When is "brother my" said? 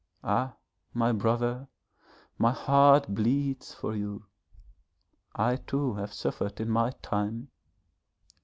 1.11-2.51